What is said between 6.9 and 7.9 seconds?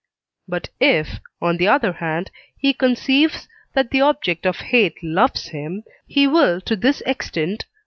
extent (III.